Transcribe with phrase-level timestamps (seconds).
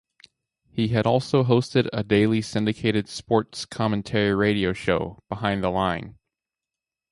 [0.71, 6.17] He had also hosted a daily syndicated sports commentary radio show, Behind the Line.